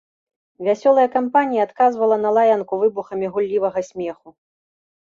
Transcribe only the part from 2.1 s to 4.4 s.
на лаянку выбухамі гуллівага смеху.